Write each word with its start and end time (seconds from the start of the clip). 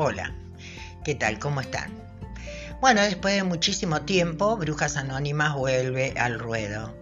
Hola, 0.00 0.32
¿qué 1.04 1.16
tal? 1.16 1.40
¿Cómo 1.40 1.60
están? 1.60 1.90
Bueno, 2.80 3.00
después 3.02 3.34
de 3.34 3.42
muchísimo 3.42 4.02
tiempo, 4.02 4.56
Brujas 4.56 4.96
Anónimas 4.96 5.56
vuelve 5.56 6.14
al 6.16 6.38
ruedo. 6.38 6.96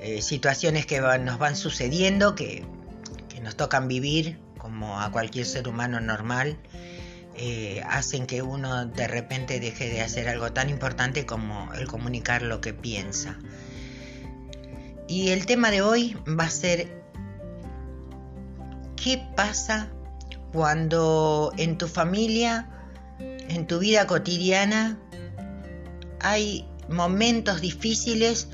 Eh, 0.00 0.22
situaciones 0.22 0.86
que 0.86 0.98
nos 0.98 1.38
van 1.38 1.56
sucediendo, 1.56 2.34
que, 2.34 2.64
nos 3.42 3.54
tocan 3.54 3.86
vivir, 3.86 4.38
como 4.56 4.98
a 4.98 5.12
cualquier 5.12 5.44
ser 5.44 5.68
humano 5.68 6.00
normal, 6.00 6.56
eh, 7.34 7.82
hacen 7.86 8.26
que 8.26 8.40
uno 8.40 8.86
de 8.86 9.08
repente 9.08 9.60
deje 9.60 9.90
de 9.90 10.00
hacer 10.00 10.30
algo 10.30 10.54
tan 10.54 10.70
importante 10.70 11.26
como 11.26 11.70
el 11.74 11.86
comunicar 11.86 12.40
lo 12.40 12.62
que 12.62 12.72
piensa. 12.72 13.36
Y 15.06 15.32
el 15.32 15.44
tema 15.44 15.70
de 15.70 15.82
hoy 15.82 16.16
va 16.26 16.44
a 16.44 16.50
ser 16.50 16.88
¿qué 18.96 19.22
pasa 19.36 19.92
cuando 20.56 21.52
en 21.58 21.76
tu 21.76 21.86
familia, 21.86 22.66
en 23.18 23.66
tu 23.66 23.78
vida 23.78 24.06
cotidiana, 24.06 24.98
hay 26.20 26.66
momentos 26.88 27.60
difíciles 27.60 28.48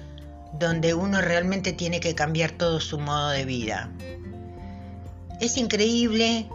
donde 0.58 0.94
uno 0.94 1.20
realmente 1.20 1.72
tiene 1.72 2.00
que 2.00 2.16
cambiar 2.16 2.50
todo 2.50 2.80
su 2.80 2.98
modo 2.98 3.30
de 3.30 3.44
vida. 3.44 3.88
Es 5.40 5.56
increíble 5.56 6.48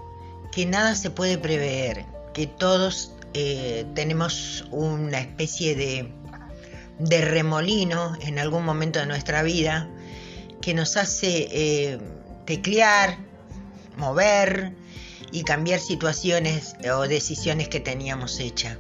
que 0.52 0.66
nada 0.66 0.96
se 0.96 1.12
puede 1.12 1.38
prever, 1.38 2.06
que 2.34 2.48
todos 2.48 3.14
eh, 3.34 3.86
tenemos 3.96 4.66
una 4.70 5.20
especie 5.20 5.78
de, 5.78 7.22
remolino 7.22 8.18
en 8.20 8.38
algún 8.38 8.66
momento 8.66 9.00
de 9.00 9.06
nuestra 9.06 9.44
vida 9.44 9.90
que 10.60 10.74
nos 10.74 10.98
hace 10.98 11.48
eh, 11.52 12.00
teclear, 12.44 13.18
mover, 13.96 14.74
y 15.32 15.44
cambiar 15.44 15.80
situaciones 15.80 16.76
o 16.94 17.08
decisiones 17.08 17.70
que 17.70 17.80
teníamos 17.80 18.40
hechas. 18.40 18.78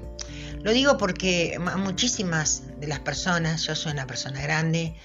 Lo 0.61 0.71
digo 0.71 0.97
porque 0.97 1.57
a 1.59 1.77
muchísimas 1.77 2.63
de 2.79 2.87
las 2.87 2.99
personas, 2.99 3.63
yo 3.63 3.75
soy 3.75 3.93
una 3.93 4.07
persona 4.07 4.41
grande, 4.41 4.95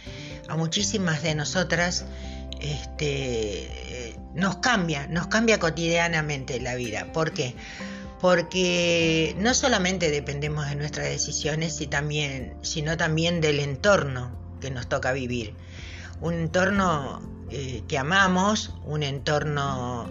a 0.48 0.56
muchísimas 0.56 1.22
de 1.22 1.34
nosotras 1.34 2.04
este, 2.60 4.16
nos 4.34 4.56
cambia, 4.56 5.06
nos 5.08 5.26
cambia 5.26 5.58
cotidianamente 5.58 6.60
la 6.60 6.74
vida. 6.74 7.12
¿Por 7.12 7.32
qué? 7.32 7.54
Porque 8.20 9.34
no 9.38 9.52
solamente 9.52 10.10
dependemos 10.10 10.68
de 10.68 10.76
nuestras 10.76 11.08
decisiones, 11.08 11.74
sino 11.74 12.96
también 12.96 13.40
del 13.40 13.60
entorno 13.60 14.32
que 14.60 14.70
nos 14.70 14.88
toca 14.88 15.12
vivir. 15.12 15.54
Un 16.20 16.34
entorno 16.34 17.20
eh, 17.50 17.82
que 17.88 17.98
amamos, 17.98 18.74
un 18.84 19.02
entorno 19.02 20.08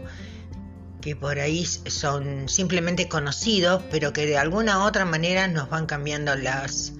que 1.02 1.16
por 1.16 1.40
ahí 1.40 1.66
son 1.66 2.48
simplemente 2.48 3.10
conocidos, 3.10 3.84
pero 3.92 4.14
que 4.14 4.26
de 4.26 4.38
alguna 4.38 4.80
u 4.80 4.82
otra 4.84 5.04
manera 5.04 5.48
nos 5.48 5.70
van 5.70 5.88
cambiando 5.88 6.36
las, 6.36 6.94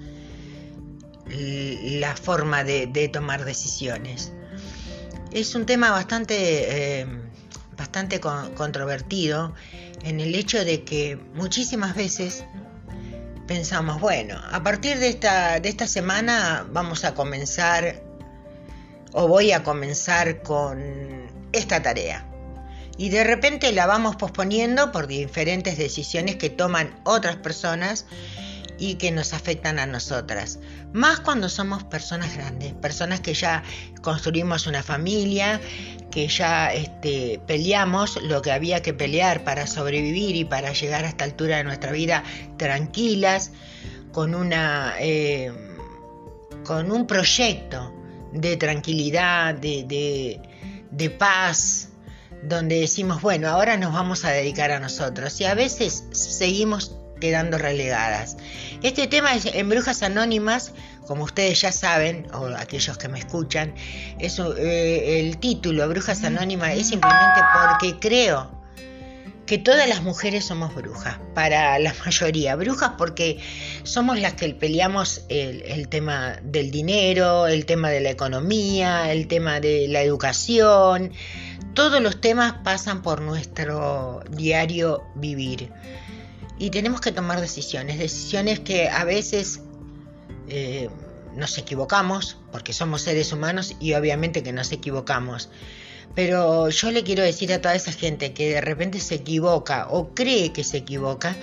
la 1.26 2.16
forma 2.16 2.64
de, 2.64 3.10
tomar 3.12 3.44
decisiones. 3.44 4.32
Es 5.30 5.54
un 5.54 5.64
tema 5.64 5.90
bastante, 5.90 7.00
eh, 7.00 7.06
bastante 7.76 8.20
controvertido 8.20 9.54
en 10.02 10.20
el 10.20 10.34
hecho 10.34 10.64
de 10.64 10.82
que 10.82 11.16
muchísimas 11.34 11.94
veces 11.94 12.44
pensamos, 13.46 14.00
bueno, 14.00 14.38
a 14.50 14.62
partir 14.62 14.98
de 14.98 15.08
esta, 15.08 15.60
de 15.60 15.68
esta 15.68 15.86
semana 15.86 16.66
vamos 16.70 17.04
a 17.04 17.14
comenzar 17.14 18.02
o 19.12 19.28
voy 19.28 19.52
a 19.52 19.62
comenzar 19.62 20.42
con 20.42 21.30
esta 21.52 21.82
tarea 21.82 22.31
y 22.98 23.08
de 23.08 23.24
repente 23.24 23.72
la 23.72 23.86
vamos 23.86 24.16
posponiendo 24.16 24.92
por 24.92 25.06
diferentes 25.06 25.78
decisiones 25.78 26.36
que 26.36 26.50
toman 26.50 26.94
otras 27.04 27.36
personas 27.36 28.06
y 28.78 28.96
que 28.96 29.12
nos 29.12 29.32
afectan 29.32 29.78
a 29.78 29.86
nosotras. 29.86 30.58
Más 30.92 31.20
cuando 31.20 31.48
somos 31.48 31.84
personas 31.84 32.36
grandes, 32.36 32.72
personas 32.74 33.20
que 33.20 33.32
ya 33.32 33.62
construimos 34.02 34.66
una 34.66 34.82
familia, 34.82 35.60
que 36.10 36.26
ya 36.26 36.72
este, 36.72 37.40
peleamos 37.46 38.20
lo 38.22 38.42
que 38.42 38.50
había 38.50 38.82
que 38.82 38.92
pelear 38.92 39.44
para 39.44 39.66
sobrevivir 39.66 40.36
y 40.36 40.44
para 40.44 40.72
llegar 40.72 41.04
a 41.04 41.08
esta 41.08 41.24
altura 41.24 41.58
de 41.58 41.64
nuestra 41.64 41.92
vida 41.92 42.24
tranquilas, 42.56 43.52
con, 44.10 44.34
una, 44.34 44.94
eh, 44.98 45.52
con 46.64 46.90
un 46.90 47.06
proyecto 47.06 47.94
de 48.32 48.56
tranquilidad, 48.56 49.54
de, 49.54 50.40
de 50.90 51.10
paz, 51.10 51.91
donde 52.42 52.80
decimos, 52.80 53.22
bueno, 53.22 53.48
ahora 53.48 53.76
nos 53.76 53.92
vamos 53.92 54.24
a 54.24 54.30
dedicar 54.30 54.70
a 54.72 54.80
nosotros 54.80 55.40
y 55.40 55.44
a 55.44 55.54
veces 55.54 56.04
seguimos 56.10 56.96
quedando 57.20 57.56
relegadas. 57.56 58.36
Este 58.82 59.06
tema 59.06 59.34
es 59.34 59.46
en 59.46 59.68
Brujas 59.68 60.02
Anónimas, 60.02 60.72
como 61.06 61.24
ustedes 61.24 61.60
ya 61.60 61.70
saben, 61.70 62.26
o 62.34 62.46
aquellos 62.46 62.98
que 62.98 63.08
me 63.08 63.20
escuchan, 63.20 63.74
es, 64.18 64.40
eh, 64.40 65.20
el 65.20 65.38
título 65.38 65.88
Brujas 65.88 66.24
Anónimas 66.24 66.76
es 66.76 66.88
simplemente 66.88 67.40
porque 67.54 67.98
creo 68.00 68.50
que 69.46 69.58
todas 69.58 69.88
las 69.88 70.02
mujeres 70.02 70.46
somos 70.46 70.74
brujas, 70.74 71.18
para 71.34 71.78
la 71.78 71.94
mayoría, 72.04 72.56
brujas 72.56 72.92
porque 72.96 73.38
somos 73.82 74.18
las 74.18 74.34
que 74.34 74.48
peleamos 74.54 75.22
el, 75.28 75.62
el, 75.62 75.88
tema 75.88 76.38
del 76.42 76.70
dinero, 76.70 77.46
el 77.46 77.66
tema 77.66 77.90
de 77.90 78.00
la 78.00 78.10
economía, 78.10 79.12
el 79.12 79.28
tema 79.28 79.60
de 79.60 79.88
la 79.88 80.02
educación, 80.02 81.12
todos 81.74 82.00
los 82.00 82.20
temas 82.20 82.54
pasan 82.64 83.02
por 83.02 83.20
nuestro 83.20 84.22
diario 84.30 85.02
vivir 85.14 85.70
y 86.58 86.70
tenemos 86.70 87.00
que 87.00 87.12
tomar 87.12 87.40
decisiones, 87.40 87.98
decisiones 87.98 88.60
que 88.60 88.88
a 88.88 89.04
veces 89.04 89.60
eh, 90.48 90.88
nos 91.34 91.58
equivocamos, 91.58 92.36
porque 92.52 92.72
somos 92.72 93.02
seres 93.02 93.32
humanos 93.32 93.74
y 93.80 93.94
obviamente 93.94 94.42
que 94.42 94.52
nos 94.52 94.70
equivocamos. 94.70 95.48
Pero 96.14 96.68
yo 96.68 96.90
le 96.90 97.02
quiero 97.02 97.22
decir 97.22 97.52
a 97.52 97.60
toda 97.60 97.74
esa 97.74 97.90
gente 97.90 98.32
que 98.32 98.50
de 98.50 98.60
repente 98.60 99.00
se 99.00 99.16
equivoca 99.16 99.88
o 99.90 100.14
cree 100.14 100.52
que 100.52 100.62
se 100.62 100.76
equivoca, 100.78 101.34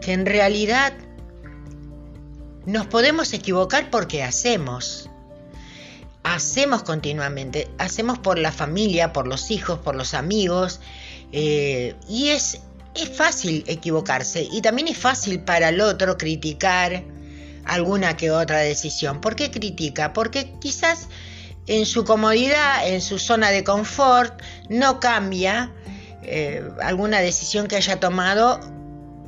que 0.00 0.12
en 0.12 0.26
realidad 0.26 0.92
nos 2.66 2.86
podemos 2.86 3.32
equivocar 3.32 3.90
porque 3.90 4.22
hacemos 4.22 5.08
hacemos 6.34 6.82
continuamente, 6.82 7.70
hacemos 7.78 8.18
por 8.18 8.38
la 8.38 8.50
familia, 8.50 9.12
por 9.12 9.28
los 9.28 9.52
hijos, 9.52 9.78
por 9.78 9.94
los 9.94 10.14
amigos, 10.14 10.80
eh, 11.30 11.94
y 12.08 12.30
es, 12.30 12.60
es 12.94 13.08
fácil 13.16 13.64
equivocarse 13.68 14.46
y 14.50 14.60
también 14.60 14.88
es 14.88 14.98
fácil 14.98 15.40
para 15.40 15.68
el 15.68 15.80
otro 15.80 16.18
criticar 16.18 17.04
alguna 17.64 18.16
que 18.16 18.32
otra 18.32 18.58
decisión. 18.58 19.20
¿Por 19.20 19.36
qué 19.36 19.50
critica? 19.50 20.12
Porque 20.12 20.52
quizás 20.60 21.08
en 21.66 21.86
su 21.86 22.04
comodidad, 22.04 22.88
en 22.88 23.00
su 23.00 23.18
zona 23.18 23.50
de 23.50 23.62
confort, 23.62 24.42
no 24.68 24.98
cambia 24.98 25.72
eh, 26.22 26.68
alguna 26.82 27.20
decisión 27.20 27.68
que 27.68 27.76
haya 27.76 28.00
tomado 28.00 28.60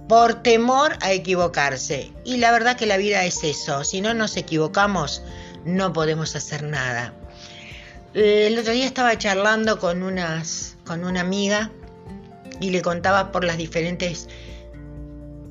por 0.09 0.43
temor 0.43 0.97
a 1.01 1.13
equivocarse. 1.13 2.13
Y 2.25 2.39
la 2.39 2.51
verdad 2.51 2.77
que 2.77 2.87
la 2.87 2.97
vida 2.97 3.25
es 3.25 3.43
eso, 3.45 3.85
si 3.85 4.01
no 4.01 4.13
nos 4.13 4.37
equivocamos, 4.37 5.23
no 5.67 5.93
podemos 5.93 6.35
hacer 6.37 6.63
nada. 6.63 7.13
Eh, 8.15 8.47
el 8.47 8.59
otro 8.59 8.73
día 8.73 8.87
estaba 8.87 9.19
charlando 9.19 9.79
con, 9.79 10.03
unas, 10.03 10.79
con 10.87 11.05
una 11.05 11.21
amiga 11.21 11.71
y 12.61 12.71
le 12.71 12.81
contaba 12.81 13.33
por 13.33 13.45
las 13.45 13.59
diferentes 13.59 14.29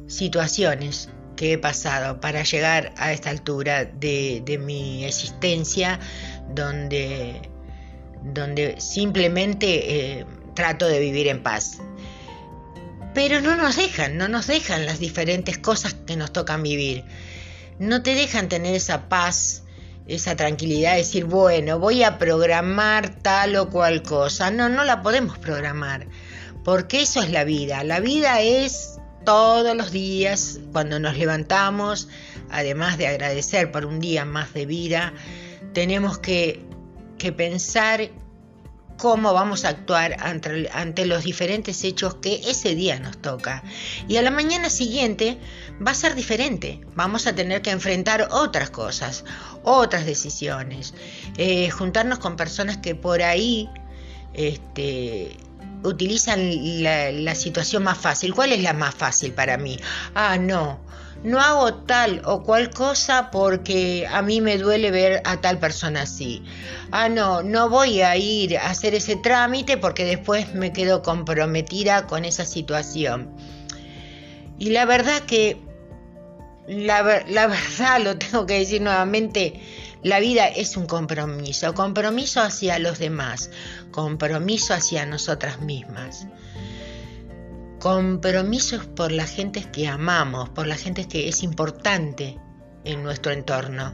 situaciones 0.08 1.09
que 1.36 1.53
he 1.53 1.58
pasado 1.58 2.22
para 2.22 2.44
llegar 2.44 2.94
a 2.98 3.12
esta 3.12 3.30
altura 3.30 3.86
de, 3.86 4.59
mi 4.59 5.03
existencia 5.03 6.00
donde, 6.50 7.50
donde 8.24 8.80
simplemente 8.80 10.20
eh, 10.20 10.26
trato 10.53 10.88
de 10.88 11.00
vivir 11.00 11.28
en 11.28 11.44
paz. 11.44 11.79
Pero 13.14 13.41
no 13.41 13.56
nos 13.56 13.76
dejan, 13.76 14.17
no 14.17 14.28
nos 14.28 14.47
dejan 14.47 14.85
las 14.85 15.00
diferentes 15.00 15.58
cosas 15.58 15.94
que 15.94 16.16
nos 16.16 16.32
tocan 16.32 16.64
vivir. 16.64 17.03
No 17.79 18.02
te 18.02 18.16
dejan 18.16 18.47
tener 18.47 18.76
esa 18.76 19.09
paz 19.09 19.65
esa 20.07 20.35
tranquilidad 20.35 20.91
de 20.91 20.97
decir, 20.99 21.25
bueno, 21.25 21.79
voy 21.79 22.03
a 22.03 22.17
programar 22.17 23.09
tal 23.22 23.55
o 23.55 23.69
cual 23.69 24.03
cosa. 24.03 24.52
No, 24.52 24.69
no 24.69 24.84
la 24.84 25.02
podemos 25.02 25.37
programar, 25.37 26.07
porque 26.63 27.02
eso 27.02 27.22
es 27.22 27.31
la 27.31 27.43
vida. 27.43 27.84
La 27.84 27.99
vida 27.99 28.41
es 28.41 28.99
todos 29.25 29.75
los 29.75 29.91
días, 29.91 30.59
cuando 30.72 30.99
nos 30.99 31.17
levantamos, 31.17 32.07
además 32.49 32.97
de 32.97 33.07
agradecer 33.07 33.72
por 33.72 33.85
un 33.85 33.99
día 33.99 34.23
más 34.23 34.53
de 34.53 34.66
vida, 34.66 35.13
tenemos 35.73 36.19
que, 36.19 36.63
que 37.17 37.31
pensar 37.31 38.11
cómo 38.97 39.34
vamos 39.34 39.66
a 39.66 39.70
actuar 39.70 40.18
ante, 40.20 41.06
los 41.06 41.24
diferentes 41.24 41.84
hechos 41.84 42.16
que 42.16 42.42
ese 42.47 42.76
día 42.76 43.00
nos 43.00 43.18
toca. 43.18 43.64
Y 44.08 44.18
a 44.18 44.22
la 44.22 44.32
mañana 44.32 44.70
siguiente 44.70 45.38
va 45.86 45.92
a 45.92 45.96
ser 45.96 46.16
diferente. 46.16 46.82
Vamos 46.96 47.28
a 47.28 47.36
tener 47.36 47.62
que 47.62 47.72
enfrentar 47.72 48.28
otras 48.32 48.70
cosas, 48.70 49.26
otras 49.64 50.06
decisiones, 50.06 50.94
eh, 51.38 51.70
juntarnos 51.70 52.20
con 52.20 52.36
personas 52.36 52.78
que 52.78 52.96
por 52.96 53.22
ahí 53.22 53.70
este, 54.34 55.38
utilizan 55.84 56.84
la, 56.84 57.36
situación 57.36 57.84
más 57.84 57.98
fácil. 57.98 58.34
¿Cuál 58.34 58.52
es 58.52 58.62
la 58.62 58.74
más 58.74 58.96
fácil 58.96 59.34
para 59.34 59.58
mí? 59.58 59.78
Ah, 60.14 60.38
no, 60.38 60.80
no 61.24 61.40
hago 61.40 61.74
tal 61.74 62.22
o 62.26 62.44
cual 62.44 62.70
cosa 62.70 63.32
porque 63.32 64.08
a 64.10 64.22
mí 64.22 64.42
me 64.42 64.58
duele 64.58 64.92
ver 64.92 65.22
a 65.26 65.42
tal 65.42 65.60
persona 65.60 66.04
así. 66.04 66.44
Ah, 66.92 67.10
no, 67.10 67.44
no 67.44 67.70
voy 67.70 68.02
a 68.02 68.16
ir 68.16 68.58
a 68.58 68.70
hacer 68.70 68.96
ese 68.96 69.16
trámite 69.16 69.78
porque 69.78 70.06
después 70.06 70.54
me 70.54 70.72
quedo 70.72 71.02
comprometida 71.02 72.08
con 72.08 72.26
esa 72.26 72.46
situación. 72.46 73.36
Y 74.58 74.70
la 74.70 74.86
verdad 74.86 75.22
que, 75.22 75.58
la, 76.68 77.24
la 77.28 77.48
verdad 77.48 78.02
lo 78.02 78.18
tengo 78.18 78.46
que 78.46 78.60
decir 78.60 78.82
nuevamente, 78.82 79.60
la 80.05 80.19
vida 80.19 80.47
es 80.47 80.78
un 80.78 80.85
compromiso, 80.85 81.73
compromiso 81.73 82.40
hacia 82.41 82.78
los 82.78 82.99
demás, 82.99 83.49
compromiso 83.91 84.75
hacia 84.75 85.05
nosotras 85.05 85.61
mismas 85.61 86.28
compromisos 87.85 88.84
por 88.87 89.11
la 89.11 89.28
gente 89.28 89.63
que 89.72 89.87
amamos, 89.87 90.49
por 90.49 90.66
la 90.66 90.75
gente 90.75 91.07
que 91.07 91.29
es 91.29 91.43
importante 91.43 92.40
en 92.84 93.03
nuestro 93.03 93.31
entorno. 93.31 93.93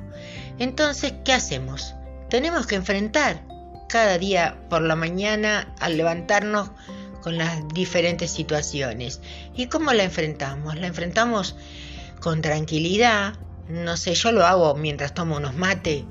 Entonces, 0.59 1.13
¿qué 1.25 1.33
hacemos? 1.33 1.93
Tenemos 2.29 2.67
que 2.67 2.75
enfrentar 2.75 3.43
cada 3.89 4.17
día 4.17 4.65
por 4.69 4.81
la 4.81 4.95
mañana 4.95 5.73
al 5.81 5.97
levantarnos 5.97 6.71
con 7.21 7.37
las 7.37 7.67
diferentes 7.73 8.31
situaciones. 8.31 9.19
¿Y 9.55 9.67
cómo 9.67 9.91
la 9.91 10.03
enfrentamos? 10.03 10.75
La 10.77 10.87
enfrentamos 10.87 11.57
con 12.21 12.41
tranquilidad. 12.41 13.33
No 13.71 13.95
sé, 13.95 14.15
yo 14.15 14.33
lo 14.33 14.45
hago 14.45 14.75
mientras 14.75 15.13
tomo 15.13 15.37
unos 15.37 15.55
mates 15.55 16.03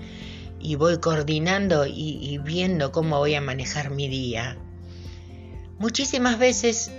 y 0.59 0.77
voy 0.77 0.99
coordinando 0.99 1.87
y, 1.87 2.39
viendo 2.39 2.91
cómo 2.91 3.19
voy 3.19 3.35
a 3.35 3.41
manejar 3.41 3.91
mi 3.91 4.09
día. 4.09 4.57
Muchísimas 5.79 6.39
veces 6.39 6.91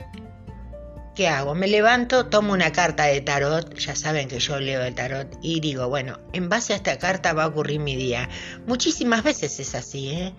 ¿Qué 1.16 1.28
hago? 1.28 1.56
Me 1.56 1.68
levanto, 1.68 2.28
tomo 2.28 2.54
una 2.54 2.72
carta 2.72 3.04
de 3.04 3.19
tarot, 3.19 3.78
ya 3.78 3.98
saben 3.98 4.30
que 4.30 4.40
yo 4.40 4.62
leo 4.62 4.81
el 4.81 4.96
tarot, 4.96 5.28
y 5.42 5.60
digo, 5.60 5.90
bueno, 5.90 6.18
en 6.31 6.48
base 6.48 6.72
a 6.72 6.78
esta 6.78 6.98
carta 7.00 7.34
va 7.34 7.44
a 7.44 7.48
ocurrir 7.48 7.81
mi 7.81 7.98
día. 7.98 8.30
Muchísimas 8.66 9.22
veces 9.22 9.60
es 9.60 9.75
así, 9.75 10.08
¿eh? 10.12 10.34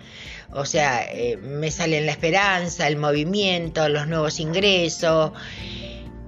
O 0.50 0.64
sea, 0.64 1.04
eh, 1.04 1.36
me 1.36 1.70
salen 1.70 2.06
la 2.06 2.12
esperanza, 2.12 2.88
el 2.88 2.96
movimiento, 2.96 3.86
los 3.90 4.08
nuevos 4.08 4.40
ingresos 4.40 5.32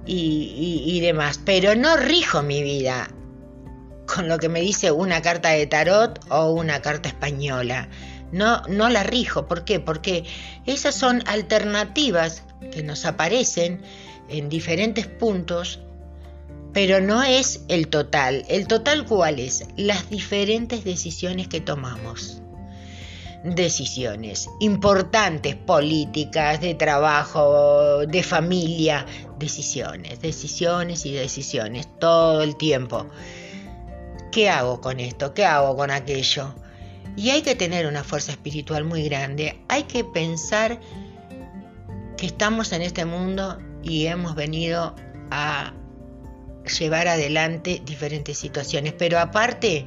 y, 0.05 0.83
y 0.85 0.99
demás, 0.99 1.39
pero 1.43 1.73
no 1.73 1.97
rijo 1.97 2.43
mi 2.43 2.61
vida 2.61 3.09
con 4.05 4.27
lo 4.27 4.37
que 4.37 4.49
me 4.49 4.61
dice 4.61 4.91
una 4.91 5.21
carta 5.21 5.49
de 5.49 5.67
tarot 5.67 6.19
o 6.29 6.51
una 6.51 6.81
carta 6.81 7.09
española. 7.09 7.89
No, 8.31 8.61
no 8.63 8.89
la 8.89 9.03
rijo. 9.03 9.47
¿Por 9.47 9.65
qué? 9.65 9.79
Porque 9.79 10.25
esas 10.65 10.95
son 10.95 11.23
alternativas 11.27 12.43
que 12.71 12.83
nos 12.83 13.05
aparecen 13.05 13.81
en 14.29 14.49
diferentes 14.49 15.07
puntos, 15.07 15.79
pero 16.73 16.99
no 16.99 17.23
es 17.23 17.61
el 17.67 17.87
total. 17.87 18.43
¿El 18.49 18.67
total 18.67 19.05
cuál 19.05 19.39
es? 19.39 19.65
Las 19.77 20.09
diferentes 20.09 20.83
decisiones 20.83 21.47
que 21.47 21.61
tomamos. 21.61 22.41
Decisiones 23.43 24.49
importantes, 24.59 25.55
políticas, 25.55 26.61
de 26.61 26.73
trabajo, 26.73 28.05
de 28.07 28.23
familia, 28.23 29.05
decisiones, 29.37 30.19
decisiones 30.19 31.05
y 31.05 31.13
decisiones, 31.13 31.87
todo 31.99 32.41
el 32.41 32.55
tiempo. 32.57 33.05
¿Qué 34.35 34.49
hago 34.49 34.81
con 34.81 34.99
esto? 34.99 35.33
¿Qué 35.33 35.45
hago 35.45 35.77
con 35.77 35.91
aquello? 35.91 36.53
Y 37.15 37.29
hay 37.29 37.41
que 37.41 37.55
tener 37.55 37.87
una 37.87 38.03
fuerza 38.03 38.33
espiritual 38.33 38.83
muy 38.83 39.07
grande. 39.07 39.61
Hay 39.69 39.83
que 39.83 40.03
pensar 40.03 40.77
que 42.17 42.25
estamos 42.25 42.73
en 42.73 42.81
este 42.81 43.05
mundo 43.05 43.57
y 43.81 44.07
hemos 44.07 44.35
venido 44.35 44.93
a 45.31 45.71
llevar 46.77 47.07
adelante 47.07 47.81
diferentes 47.85 48.37
situaciones. 48.37 48.91
Pero 48.91 49.19
aparte, 49.19 49.85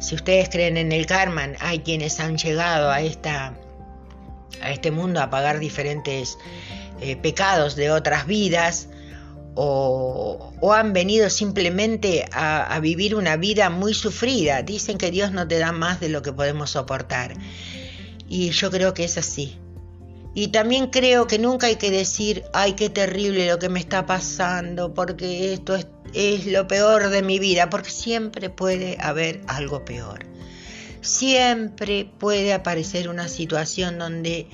si 0.00 0.14
ustedes 0.14 0.48
creen 0.48 0.78
en 0.78 0.90
el 0.90 1.04
karma, 1.04 1.48
hay 1.60 1.80
quienes 1.80 2.20
han 2.20 2.38
llegado 2.38 2.90
a, 2.90 3.02
esta, 3.02 3.52
a 4.62 4.70
este 4.70 4.90
mundo 4.90 5.20
a 5.20 5.28
pagar 5.28 5.58
diferentes 5.58 6.38
eh, 7.02 7.16
pecados 7.16 7.76
de 7.76 7.90
otras 7.90 8.26
vidas 8.26 8.88
o, 9.60 10.72
han 10.72 10.92
venido 10.92 11.28
simplemente 11.30 12.24
a, 12.30 12.78
vivir 12.80 13.16
una 13.16 13.36
vida 13.36 13.70
muy 13.70 13.92
sufrida. 13.92 14.62
Dicen 14.62 14.98
que 14.98 15.10
Dios 15.10 15.32
no 15.32 15.48
te 15.48 15.58
da 15.58 15.72
más 15.72 15.98
de 15.98 16.08
lo 16.08 16.22
que 16.22 16.32
podemos 16.32 16.70
soportar. 16.70 17.34
Y 18.28 18.50
yo 18.50 18.70
creo 18.70 18.94
que 18.94 19.02
es 19.02 19.18
así. 19.18 19.58
Y 20.32 20.48
también 20.48 20.86
creo 20.88 21.26
que 21.26 21.40
nunca 21.40 21.66
hay 21.66 21.74
que 21.74 21.90
decir, 21.90 22.44
ay, 22.52 22.74
qué 22.74 22.88
terrible 22.88 23.48
lo 23.48 23.58
que 23.58 23.68
me 23.68 23.80
está 23.80 24.06
pasando, 24.06 24.94
porque 24.94 25.52
esto 25.52 25.76
es, 26.14 26.46
lo 26.46 26.68
peor 26.68 27.10
de 27.10 27.22
mi 27.22 27.40
vida, 27.40 27.68
porque 27.68 27.90
siempre 27.90 28.50
puede 28.50 28.96
haber 29.00 29.40
algo 29.48 29.84
peor. 29.84 30.24
Siempre 31.00 32.08
puede 32.18 32.52
aparecer 32.52 33.08
una 33.08 33.26
situación 33.26 33.98
donde 33.98 34.46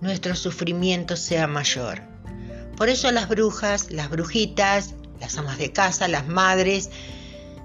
nuestro 0.00 0.34
sufrimiento 0.34 1.16
sea 1.16 1.46
mayor. 1.46 2.15
Por 2.76 2.88
eso 2.88 3.10
las 3.10 3.28
brujas, 3.28 3.90
las 3.90 4.10
brujitas, 4.10 4.94
las 5.20 5.38
amas 5.38 5.58
de 5.58 5.72
casa, 5.72 6.08
las 6.08 6.26
madres, 6.26 6.90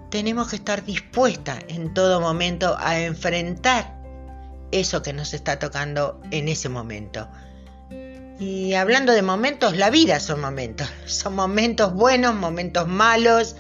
tenemos 0.10 0.50
que 0.50 0.58
estar 0.58 0.86
dispuestas 0.86 1.60
en 1.68 1.94
todo 1.94 2.22
momento 2.22 2.78
a 2.80 3.00
enfrentar 3.00 3.98
eso 4.72 5.02
que 5.02 5.14
nos 5.14 5.34
está 5.34 5.60
tocando 5.60 6.22
en 6.32 6.48
ese 6.48 6.70
momento. 6.70 7.28
Y 8.40 8.74
hablando 8.74 9.14
de 9.14 9.22
momentos, 9.22 9.78
la 9.78 9.90
vida 9.90 10.20
son 10.20 10.42
momentos. 10.42 10.90
Son 11.06 11.36
momentos 11.36 11.94
buenos, 11.94 12.34
momentos 12.34 12.88
malos, 12.88 13.56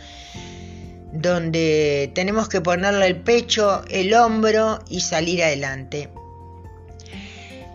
donde 1.13 2.11
tenemos 2.15 2.49
que 2.49 2.61
ponerle 2.61 3.05
el 3.05 3.21
pecho, 3.21 3.83
el 3.89 4.13
hombro 4.13 4.79
y 4.89 5.01
salir 5.01 5.43
adelante. 5.43 6.09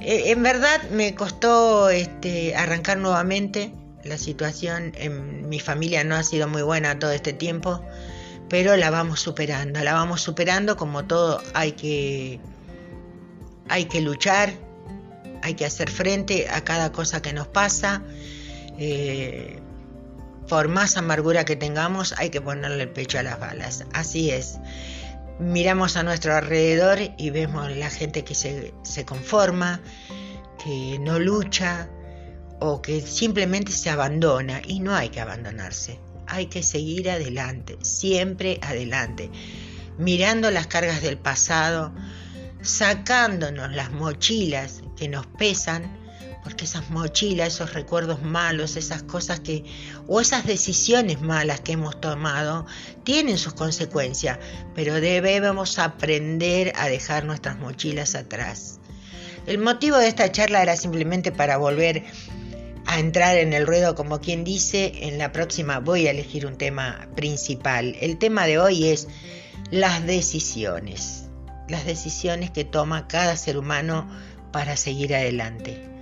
E, 0.00 0.30
en 0.30 0.42
verdad 0.42 0.82
me 0.90 1.14
costó 1.14 1.90
este, 1.90 2.54
arrancar 2.56 2.98
nuevamente. 2.98 3.72
La 4.04 4.18
situación 4.18 4.92
en 4.96 5.48
mi 5.48 5.58
familia 5.58 6.04
no 6.04 6.14
ha 6.14 6.22
sido 6.22 6.46
muy 6.46 6.62
buena 6.62 6.98
todo 6.98 7.10
este 7.10 7.32
tiempo, 7.32 7.82
pero 8.48 8.76
la 8.76 8.90
vamos 8.90 9.20
superando, 9.20 9.82
la 9.82 9.94
vamos 9.94 10.20
superando 10.20 10.76
como 10.76 11.06
todo 11.06 11.42
hay 11.54 11.72
que 11.72 12.38
hay 13.68 13.86
que 13.86 14.00
luchar, 14.00 14.52
hay 15.42 15.54
que 15.54 15.64
hacer 15.64 15.90
frente 15.90 16.48
a 16.48 16.62
cada 16.62 16.92
cosa 16.92 17.20
que 17.20 17.32
nos 17.32 17.48
pasa. 17.48 18.02
Eh, 18.78 19.60
por 20.48 20.68
más 20.68 20.96
amargura 20.96 21.44
que 21.44 21.56
tengamos, 21.56 22.14
hay 22.18 22.30
que 22.30 22.40
ponerle 22.40 22.84
el 22.84 22.88
pecho 22.90 23.18
a 23.18 23.22
las 23.22 23.40
balas. 23.40 23.84
Así 23.92 24.30
es. 24.30 24.58
Miramos 25.38 25.96
a 25.96 26.02
nuestro 26.02 26.34
alrededor 26.34 26.98
y 27.18 27.30
vemos 27.30 27.70
la 27.76 27.90
gente 27.90 28.24
que 28.24 28.34
se, 28.34 28.72
se 28.82 29.04
conforma, 29.04 29.82
que 30.62 30.98
no 30.98 31.18
lucha 31.18 31.90
o 32.60 32.80
que 32.80 33.00
simplemente 33.00 33.72
se 33.72 33.90
abandona. 33.90 34.62
Y 34.66 34.80
no 34.80 34.94
hay 34.94 35.10
que 35.10 35.20
abandonarse. 35.20 36.00
Hay 36.26 36.46
que 36.46 36.62
seguir 36.62 37.10
adelante, 37.10 37.76
siempre 37.82 38.58
adelante. 38.62 39.30
Mirando 39.98 40.50
las 40.50 40.66
cargas 40.66 41.02
del 41.02 41.18
pasado, 41.18 41.92
sacándonos 42.62 43.70
las 43.72 43.92
mochilas 43.92 44.82
que 44.96 45.08
nos 45.08 45.26
pesan, 45.26 46.05
porque 46.46 46.64
esas 46.64 46.90
mochilas, 46.90 47.54
esos 47.54 47.74
recuerdos 47.74 48.22
malos, 48.22 48.76
esas 48.76 49.02
cosas 49.02 49.40
que, 49.40 49.64
o 50.06 50.20
esas 50.20 50.46
decisiones 50.46 51.20
malas 51.20 51.60
que 51.60 51.72
hemos 51.72 52.00
tomado, 52.00 52.66
tienen 53.02 53.36
sus 53.36 53.52
consecuencias, 53.54 54.38
pero 54.72 55.00
debemos 55.00 55.80
aprender 55.80 56.72
a 56.76 56.86
dejar 56.86 57.24
nuestras 57.24 57.58
mochilas 57.58 58.14
atrás. 58.14 58.78
El 59.48 59.58
motivo 59.58 59.96
de 59.96 60.06
esta 60.06 60.30
charla 60.30 60.62
era 60.62 60.76
simplemente 60.76 61.32
para 61.32 61.56
volver 61.56 62.04
a 62.86 63.00
entrar 63.00 63.36
en 63.38 63.52
el 63.52 63.66
ruedo, 63.66 63.96
como 63.96 64.20
quien 64.20 64.44
dice, 64.44 64.92
en 65.00 65.18
la 65.18 65.32
próxima 65.32 65.80
voy 65.80 66.06
a 66.06 66.12
elegir 66.12 66.46
un 66.46 66.56
tema 66.56 67.08
principal. 67.16 67.96
El 68.00 68.18
tema 68.18 68.46
de 68.46 68.60
hoy 68.60 68.86
es 68.86 69.08
las 69.72 70.06
decisiones 70.06 71.24
las 71.68 71.84
decisiones 71.84 72.52
que 72.52 72.62
toma 72.62 73.08
cada 73.08 73.36
ser 73.36 73.58
humano 73.58 74.08
para 74.52 74.76
seguir 74.76 75.12
adelante. 75.12 75.95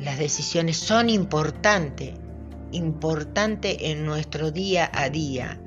Las 0.00 0.18
decisiones 0.18 0.76
son 0.76 1.10
importantes, 1.10 2.14
importantes 2.72 3.76
en 3.80 4.04
nuestro 4.04 4.50
día 4.50 4.90
a 4.92 5.08
día. 5.08 5.58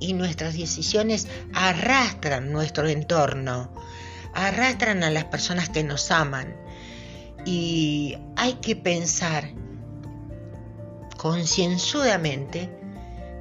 Y 0.00 0.12
nuestras 0.12 0.56
decisiones 0.56 1.26
arrastran 1.54 2.52
nuestro 2.52 2.88
entorno, 2.88 3.72
arrastran 4.34 5.02
a 5.02 5.10
las 5.10 5.24
personas 5.24 5.68
que 5.68 5.84
nos 5.84 6.10
aman. 6.10 6.56
Y 7.44 8.16
hay 8.36 8.54
que 8.54 8.76
pensar 8.76 9.50
concienzudamente 11.16 12.70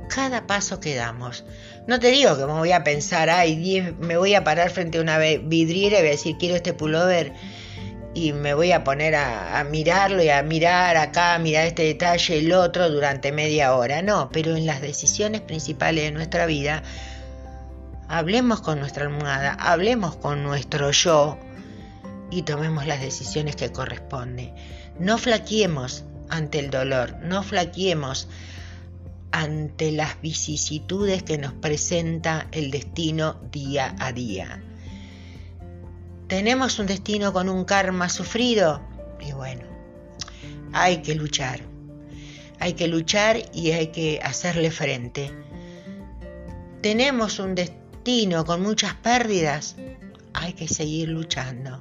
cada 0.08 0.48
paso 0.48 0.80
que 0.80 0.96
damos. 0.96 1.46
No 1.86 2.00
te 2.00 2.08
digo 2.10 2.38
que 2.38 2.46
me 2.46 2.54
voy 2.54 2.72
a 2.72 2.84
pensar, 2.84 3.30
ay, 3.30 3.96
me 4.00 4.18
voy 4.18 4.34
a 4.34 4.44
parar 4.44 4.70
frente 4.70 4.98
a 4.98 5.02
una 5.02 5.18
vidriera 5.18 5.98
y 5.98 6.02
voy 6.02 6.10
a 6.10 6.12
decir, 6.12 6.38
quiero 6.38 6.56
este 6.56 6.74
pullover. 6.74 7.34
Y 8.18 8.34
me 8.34 8.56
voy 8.56 8.72
a 8.72 8.84
poner 8.84 9.14
a, 9.14 9.64
mirarlo 9.70 10.24
y 10.24 10.30
a 10.30 10.42
mirar 10.42 10.98
acá, 10.98 11.36
a 11.36 11.40
mirar 11.40 11.68
este 11.68 11.84
detalle, 11.84 12.40
el 12.40 12.52
otro 12.52 12.90
durante 12.90 13.32
media 13.32 13.76
hora. 13.76 14.02
No, 14.02 14.30
pero 14.32 14.56
en 14.56 14.66
las 14.66 14.82
decisiones 14.82 15.42
principales 15.42 16.06
de 16.06 16.12
nuestra 16.12 16.48
vida, 16.48 16.82
hablemos 18.08 18.62
con 18.62 18.80
nuestra 18.80 19.04
almohada, 19.04 19.54
hablemos 19.60 20.16
con 20.16 20.42
nuestro 20.42 20.90
yo 20.90 21.38
y 22.32 22.42
tomemos 22.42 22.88
las 22.88 23.02
decisiones 23.02 23.56
que 23.56 23.72
corresponden. 23.72 24.52
No 24.98 25.20
flaqueemos 25.20 26.04
ante 26.28 26.58
el 26.58 26.72
dolor, 26.72 27.18
no 27.22 27.44
flaqueemos 27.44 28.28
ante 29.32 29.92
las 29.92 30.20
vicisitudes 30.22 31.22
que 31.22 31.38
nos 31.38 31.54
presenta 31.54 32.48
el 32.52 32.72
destino 32.72 33.40
día 33.52 33.96
a 34.00 34.12
día. 34.12 34.64
¿Tenemos 36.28 36.80
un 36.80 36.88
destino 36.88 37.32
con 37.34 37.50
un 37.50 37.64
karma 37.64 38.10
sufrido? 38.10 38.82
Y 39.20 39.32
bueno, 39.32 39.64
hay 40.74 41.02
que 41.02 41.16
luchar. 41.16 41.62
Hay 42.60 42.74
que 42.74 42.88
luchar 42.88 43.38
y 43.54 43.72
hay 43.72 43.88
que 43.88 44.20
hacerle 44.22 44.72
frente. 44.72 45.32
¿Tenemos 46.82 47.40
un 47.40 47.56
destino 47.56 48.46
con 48.46 48.62
muchas 48.62 48.94
pérdidas? 48.96 49.76
Hay 50.34 50.54
que 50.54 50.68
seguir 50.68 51.10
luchando. 51.10 51.80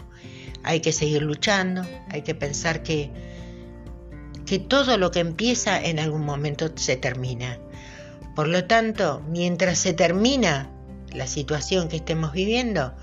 Hay 0.62 0.80
que 0.80 0.92
seguir 0.92 1.22
luchando. 1.22 1.82
Hay 2.10 2.22
que 2.22 2.34
pensar 2.34 2.82
que 2.82 3.10
que 4.46 4.60
todo 4.60 4.96
lo 4.96 5.10
que 5.10 5.18
empieza 5.18 5.78
en 5.82 5.98
algún 5.98 6.24
momento 6.24 6.70
se 6.76 6.96
termina. 6.96 7.58
Por 8.34 8.48
lo 8.48 8.64
tanto, 8.64 9.22
mientras 9.28 9.78
se 9.78 9.92
termina 9.92 10.70
la 11.12 11.26
situación 11.26 11.88
que 11.88 11.96
estemos 11.96 12.32
viviendo, 12.32 12.94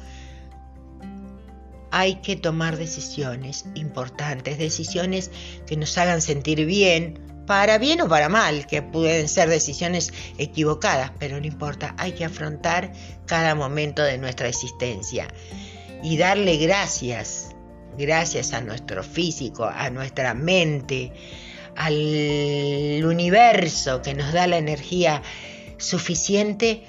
hay 1.94 2.16
que 2.16 2.36
tomar 2.36 2.76
decisiones 2.78 3.66
importantes, 3.76 4.58
decisiones 4.58 5.30
que 5.68 5.78
nos 5.78 5.96
hagan 5.98 6.22
sentir 6.22 6.66
bien, 6.66 7.20
para 7.46 7.78
bien 7.78 8.02
o 8.02 8.08
para 8.08 8.30
mal, 8.30 8.66
que 8.66 8.82
pueden 8.82 9.30
ser 9.30 9.48
decisiones 9.48 10.12
equivocadas, 10.38 11.12
pero 11.20 11.40
no 11.40 11.46
importa, 11.46 11.94
hay 12.00 12.14
que 12.14 12.26
afrontar 12.26 12.92
cada 13.28 13.54
momento 13.54 14.02
de 14.02 14.18
nuestra 14.18 14.48
existencia 14.48 15.28
y 16.02 16.18
darle 16.18 16.58
gracias 16.58 17.50
gracias 17.96 18.54
a 18.54 18.62
nuestro 18.62 19.04
físico, 19.04 19.66
a 19.66 19.92
nuestra 19.92 20.34
mente, 20.34 21.12
al 21.76 23.04
universo 23.06 24.02
que 24.02 24.16
nos 24.16 24.34
da 24.34 24.48
la 24.48 24.58
energía 24.58 25.22
suficiente 25.78 26.84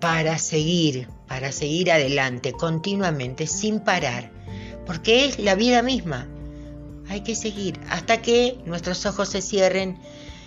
para 0.00 0.36
seguir, 0.36 1.08
para 1.26 1.50
seguir 1.50 1.90
adelante 1.90 2.52
continuamente, 2.52 3.46
sin 3.46 3.80
parar, 3.80 4.33
porque 4.86 5.26
es 5.26 5.38
la 5.38 5.54
vida 5.54 5.82
misma. 5.82 6.26
Hay 7.08 7.20
que 7.20 7.34
seguir 7.34 7.78
hasta 7.90 8.22
que 8.22 8.58
nuestros 8.64 9.04
ojos 9.06 9.28
se 9.28 9.42
cierren 9.42 9.98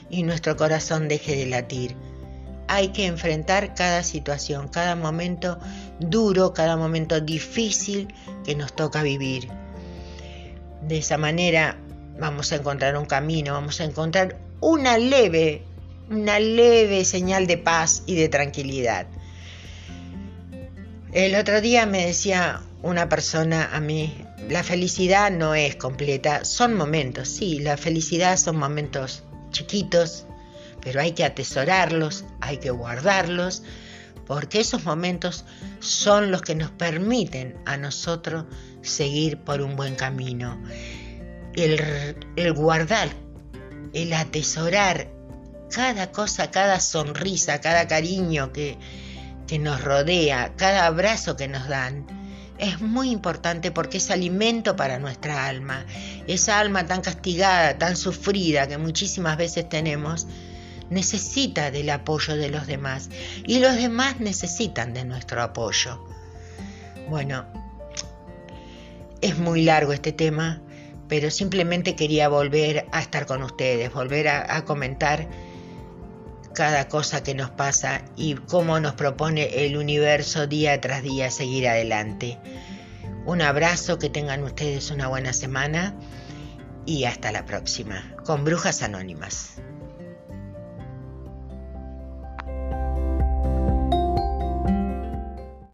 y 0.09 0.23
nuestro 0.23 0.55
corazón 0.57 1.07
deje 1.07 1.35
de 1.35 1.45
latir. 1.45 1.95
Hay 2.67 2.89
que 2.89 3.05
enfrentar 3.05 3.75
cada 3.75 4.03
situación, 4.03 4.67
cada 4.67 4.95
momento 4.95 5.59
duro, 5.99 6.53
cada 6.53 6.75
momento 6.75 7.21
difícil 7.21 8.13
que 8.43 8.55
nos 8.55 8.75
toca 8.75 9.03
vivir. 9.03 9.47
De 10.81 10.97
esa 10.97 11.17
manera 11.17 11.77
vamos 12.19 12.51
a 12.51 12.55
encontrar 12.55 12.97
un 12.97 13.05
camino, 13.05 13.53
vamos 13.53 13.79
a 13.79 13.85
encontrar 13.85 14.37
una 14.59 14.97
leve, 14.97 15.63
una 16.09 16.39
leve 16.39 17.05
señal 17.05 17.47
de 17.47 17.57
paz 17.57 18.03
y 18.05 18.15
de 18.15 18.29
tranquilidad. 18.29 19.07
El 21.13 21.35
otro 21.35 21.61
día 21.61 21.85
me 21.85 22.05
decía 22.05 22.61
una 22.81 23.09
persona 23.09 23.69
a 23.73 23.79
mí, 23.79 24.13
la 24.49 24.63
felicidad 24.63 25.31
no 25.31 25.55
es 25.55 25.75
completa, 25.75 26.45
son 26.45 26.75
momentos, 26.75 27.27
sí, 27.27 27.59
la 27.59 27.75
felicidad 27.75 28.37
son 28.37 28.57
momentos 28.57 29.23
chiquitos, 29.51 30.25
pero 30.81 31.01
hay 31.01 31.11
que 31.11 31.25
atesorarlos, 31.25 32.23
hay 32.39 32.57
que 32.57 32.71
guardarlos, 32.71 33.63
porque 34.25 34.59
esos 34.59 34.83
momentos 34.83 35.45
son 35.79 36.31
los 36.31 36.41
que 36.41 36.55
nos 36.55 36.71
permiten 36.71 37.57
a 37.65 37.77
nosotros 37.77 38.45
seguir 38.81 39.39
por 39.39 39.61
un 39.61 39.75
buen 39.75 39.95
camino. 39.95 40.61
El, 41.55 42.53
guardar, 42.53 43.09
el 43.93 44.13
atesorar 44.13 45.09
cada 45.71 46.11
cosa, 46.11 46.51
cada 46.51 46.79
sonrisa, 46.79 47.59
cada 47.61 47.87
cariño 47.87 48.53
que, 48.53 48.77
nos 49.59 49.83
rodea, 49.83 50.53
cada 50.55 50.85
abrazo 50.85 51.35
que 51.35 51.47
nos 51.47 51.67
dan, 51.67 52.05
es 52.57 52.81
muy 52.81 53.11
importante 53.11 53.71
porque 53.71 53.97
es 53.97 54.11
alimento 54.11 54.75
para 54.75 54.99
nuestra 54.99 55.47
alma. 55.47 55.85
Esa 56.27 56.59
alma 56.59 56.85
tan 56.85 57.01
castigada, 57.01 57.77
tan 57.77 57.95
sufrida 57.95 58.67
que 58.67 58.77
muchísimas 58.77 59.37
veces 59.37 59.69
tenemos, 59.69 60.27
necesita 60.89 61.71
del 61.71 61.89
apoyo 61.89 62.35
de 62.35 62.49
los 62.49 62.67
demás 62.67 63.09
y 63.45 63.59
los 63.59 63.75
demás 63.75 64.19
necesitan 64.19 64.93
de 64.93 65.05
nuestro 65.05 65.41
apoyo. 65.41 66.03
Bueno, 67.09 67.45
es 69.21 69.37
muy 69.37 69.63
largo 69.63 69.93
este 69.93 70.11
tema, 70.11 70.61
pero 71.07 71.31
simplemente 71.31 71.95
quería 71.95 72.29
volver 72.29 72.85
a 72.91 73.01
estar 73.01 73.25
con 73.25 73.43
ustedes, 73.43 73.93
volver 73.93 74.27
a, 74.27 74.65
comentar 74.65 75.27
cada 76.57 76.87
cosa 76.87 77.21
que 77.21 77.35
nos 77.35 77.51
pasa 77.51 78.01
y 78.15 78.33
cómo 78.33 78.79
nos 78.79 78.95
propone 78.95 79.63
el 79.63 79.77
universo 79.77 80.47
día 80.47 80.81
tras 80.81 81.03
día 81.03 81.29
seguir 81.29 81.67
adelante. 81.67 82.39
Un 83.27 83.43
abrazo, 83.43 83.99
que 83.99 84.09
tengan 84.09 84.41
ustedes 84.41 84.89
una 84.89 85.07
buena 85.07 85.33
semana 85.33 85.93
y 86.83 87.03
hasta 87.03 87.31
la 87.31 87.45
próxima 87.45 88.15
con 88.25 88.43
Brujas 88.43 88.81
Anónimas. 88.81 89.61